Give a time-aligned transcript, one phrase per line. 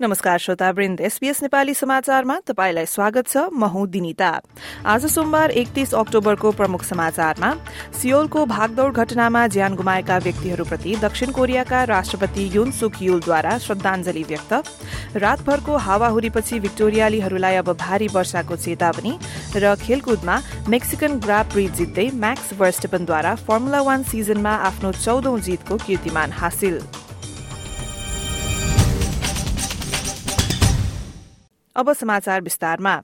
[0.00, 4.28] नमस्कार श्रोतावृन्द एसपीएस नेपाली समाचारमा तपाईँलाई स्वागत छ। म हुँ दिनिता।
[4.88, 7.50] आज सोमबार एकतीस अक्टोबरको प्रमुख समाचारमा
[8.00, 14.52] सियोलको भागदौड़ घटनामा ज्यान गुमाएका व्यक्तिहरूप्रति दक्षिण कोरियाका राष्ट्रपति युन सुक युलद्वारा श्रद्धांजलि व्यक्त।
[15.16, 19.12] रातभरको हावाहुरीपछि विक्टोरियालीहरूलाई अब भारी वर्षाको चेतावनी
[19.56, 26.32] र खेलकुदमा मेक्सिकन ग्राप प्री जित्दै म्याक्स वर्स्टेपनद्वारा फर्मुला वान सिजनमा आफ्नो चौधौं जितको कीर्तिमान
[26.32, 26.80] हासिल।
[31.80, 33.00] अब समाचार विस्तारमा।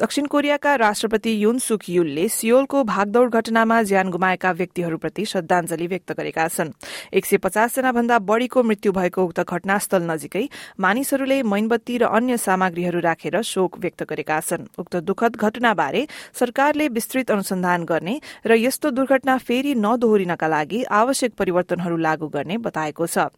[0.00, 6.46] दक्षिण कोरियाका राष्ट्रपति युन सुक युलले सियोलको भागदौड़ घटनामा ज्यान गुमाएका व्यक्तिहरूप्रति श्रद्धांजलि व्यक्त गरेका
[6.48, 6.70] छन्।
[7.12, 10.48] एक सय पचासजना भन्दा बढ़ीको मृत्यु भएको उक्त घटनास्थल नजिकै
[10.80, 17.30] मानिसहरूले मैनबत्ती र अन्य सामग्रीहरू राखेर शोक व्यक्त गरेका छन्। उक्त दुखद घटनाबारे सरकारले विस्तृत
[17.30, 23.28] अनुसन्धान गर्ने र यस्तो दुर्घटना फेरि नदोहोरिनका लागि आवश्यक परिवर्तनहरू लागू गर्ने बताएको छ।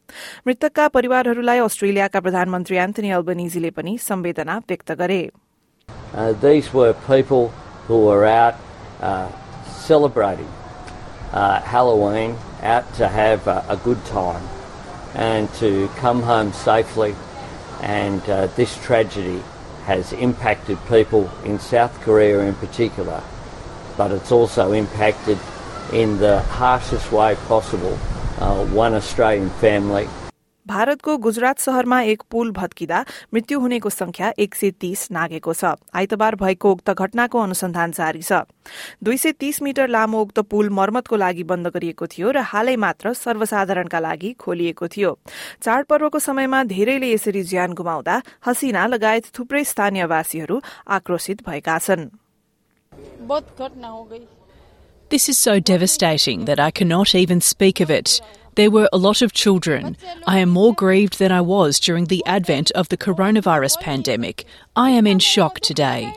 [0.46, 5.22] मृतकका परिवारहरूलाई अस्ट्रेलियाका प्रधानमन्त्री एन्थनी अल्बनिजीले पनि संवेदना व्यक्त गरे।
[6.14, 7.48] Uh, these were people
[7.86, 8.56] who were out
[9.00, 9.30] uh,
[9.64, 10.48] celebrating
[11.32, 14.46] uh, Halloween, out to have a good time
[15.14, 17.14] and to come home safely.
[17.80, 19.42] And uh, this tragedy
[19.84, 23.22] has impacted people in South Korea in particular,
[23.96, 25.38] but it's also impacted
[25.92, 27.98] in the harshest way possible
[28.38, 30.08] uh, one Australian family
[30.66, 36.34] भारतको गुजरात शहरमा एक पुल भत्किँदा मृत्यु हुनेको संख्या एक सय तीस नागेको छ। आइतबार
[36.38, 38.46] भएको उक्त घटनाको अनुसन्धान जारी छ।
[39.02, 43.12] दुई सय तीस मिटर लामो उक्त पुल मर्मतको लागि बन्द गरिएको थियो र हालै मात्र
[43.12, 45.10] सर्वसाधारणका लागि खोलिएको थियो।
[45.62, 52.08] चाडपर्वको समयमा धेरैले यसरी ज्यान गुमाउँदा हसिना लगायत थुप्रै स्थानीयवासीहरू आक्रोशित भएका छन्।
[55.10, 58.22] This is so devastating that I cannot even speak of it.
[58.55, 59.97] There were a lot of children.
[60.25, 64.45] I am more grieved than I was during the advent of the coronavirus pandemic.
[64.75, 66.13] I am in shock today.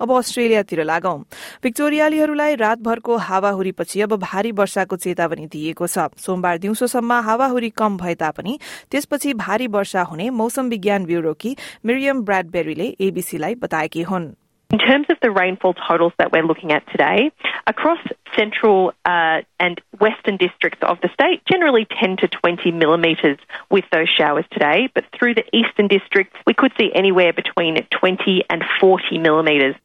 [0.00, 1.18] अब अस्ट्रेलियातिर लागौं
[1.62, 8.58] भिक्टोरियालीहरूलाई रातभरको हावाहुरीपछि अब भारी वर्षाको चेतावनी दिइएको छ सोमबार दिउँसोसम्म हावाहुरी कम भए तापनि
[8.92, 11.56] त्यसपछि भारी वर्षा हुने मौसम विज्ञान ब्यूरोकी
[11.86, 14.34] मिरियम ब्राडबेरीले एबीसीलाई बताएकी हुन्
[14.70, 17.30] In terms of the rainfall totals that we're looking at today,
[17.68, 18.00] across
[18.37, 23.37] central uh, and western districts of the state, generally 10 to 20 millimetres
[23.69, 28.43] with those showers today, but through the eastern districts, we could see anywhere between 20
[28.49, 29.75] and 40 millimetres.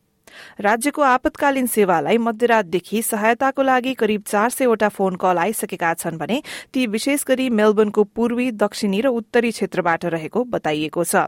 [0.60, 6.42] राज्यको आपतकालीन सेवालाई मध्यरातदेखि सहायताको लागि करिब चार सयवटा phone call आइसकेका छन् भने
[6.72, 11.26] ती विशेष गरी मेलबर्नको पूर्वी दक्षिणी र उत्तरी क्षेत्रबाट रहेको बताइएको छ।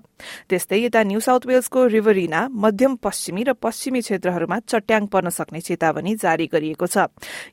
[0.49, 6.15] त्यस्तै यता न्यू साउथ वेल्सको रिभरिना मध्यम पश्चिमी र पश्चिमी क्षेत्रहरूमा चट्याङ पर्न सक्ने चेतावनी
[6.17, 7.07] जारी गरिएको छ।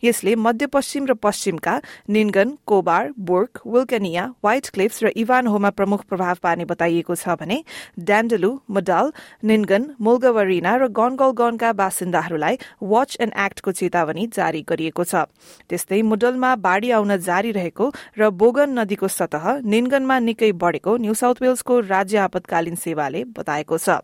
[0.04, 1.74] यसले मध्यपश्चिम र पश्चिमका
[2.10, 7.58] निन्गन कोबार बोर्क विल्कनिया व्हाइट क्लिप्स र इभानहोमा प्रमुख प्रभाव पार्ने बताइएको छ भने
[8.00, 9.12] ड्यान्डलु मडाल
[9.44, 15.26] निन्गन मोल्गवरिना र गनगल गनका बासिन्दाहरूलाई वाच एण्ड एक्टको चेतावनी जारी गरिएको छ।
[15.70, 17.86] त्यस्तै मुडलमा बाढ़ी आउन जारी रहेको
[18.20, 24.02] र बोगन नदीको सतह निन्गनमा निकै बढ़ेको न्यू साउथ वेल्सको राज्य आपतकालीन सेवाले बताएको छ।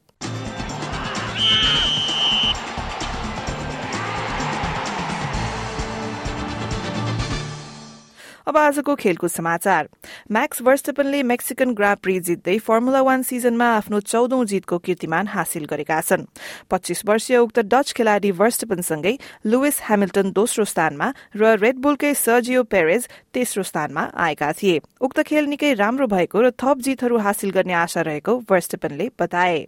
[8.47, 9.87] अब आजको खेलकुद समाचार
[10.31, 15.99] म्याक्स वर्स्टपनले मेक्सिकन ग्रा प्री जित्दै फर्मुला वान सिजनमा आफ्नो चौधौं जितको कीर्तिमान हासिल गरेका
[16.01, 16.25] छन्
[16.71, 19.15] पच्चीस वर्षीय उक्त डच खेलाड़ी वर्स्टपनसँगै
[19.45, 25.73] लुइस हेमिल्टन दोस्रो स्थानमा र रेडबुलकै सर्जियो पेरेज तेस्रो स्थानमा आएका थिए उक्त खेल निकै
[25.75, 29.61] राम्रो भएको र थप जितहरू हासिल गर्ने आशा रहेको वर्स्टपनले बताए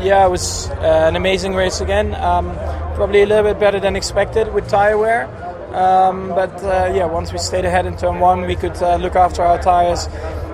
[0.00, 2.14] Yeah, it was uh, an amazing race again.
[2.16, 2.50] Um,
[2.94, 5.26] probably a little bit better than expected with tire wear.
[5.76, 9.14] Um, but uh, yeah, once we stayed ahead in turn one, we could uh, look
[9.14, 10.08] after our tyres.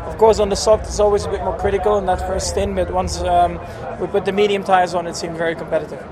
[0.08, 2.74] Of course, on the soft, it's always a bit more critical in that first stint,
[2.74, 3.60] but once um,
[4.00, 6.12] we put the medium tyres on, it seemed very competitive.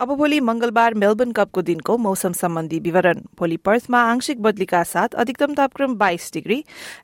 [0.00, 5.54] अब भोलि मंगलबार Melbourne कपको दिनको मौसम सम्बन्धी विवरण। भोलि पर्थमा आंशिक बदलीका साथ अधिकतम
[5.54, 6.56] तापक्रम बाइस डिग्री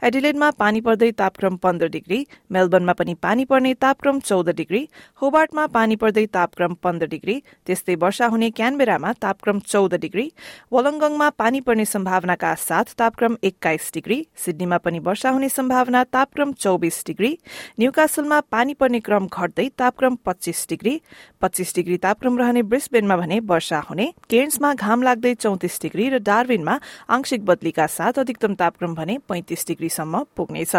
[0.04, 2.20] एडिलेडमा पानी पर्दै तापक्रम पन्ध्र डिग्री
[2.52, 4.80] मेलबर्नमा पनि पानी पर्ने तापक्रम चौध डिग्री
[5.22, 7.34] होबार्टमा पानी पर्दै तापक्रम पन्ध्र डिग्री
[7.66, 10.26] त्यस्तै वर्षा हुने क्यानबेरामा तापक्रम चौध डिग्री
[10.72, 17.04] वलङ्गङमा पानी पर्ने सम्भावनाका साथ तापक्रम एक्काइस डिग्री सिडनीमा पनि वर्षा हुने सम्भावना तापक्रम चौबिस
[17.06, 17.32] डिग्री
[17.80, 21.00] न्यूकासलमा पानी पर्ने क्रम घट्दै तापक्रम पच्चीस डिग्री
[21.42, 26.74] पच्चीस डिग्री तापक्रम रहने ब्रिस्बेनमा भने वर्षा हुने केन्समा घाम लाग्दै चौतिस डिग्री र डार्विनमा
[27.10, 30.74] आंशिक बदलीका साथ अधिकतम तापक्रम भने पैंतिस डिग्रीसम्म पुग्नेछ।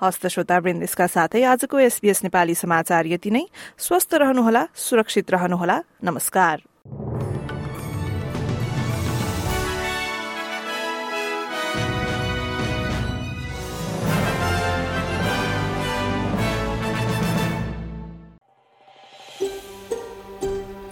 [0.00, 3.44] हस्त श्रोतावृन्द यसका साथै आजको एसबीएस नेपाली समाचार यति नै।
[3.76, 6.69] स्वस्थ रहनुहोला सुरक्षित रहनुहोला। नमस्कार।